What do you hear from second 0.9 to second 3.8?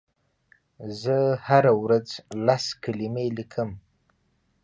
زه هره ورځ لس کلمې لیکم.